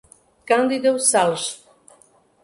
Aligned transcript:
Cândido 0.47 0.97
Sales 0.97 1.45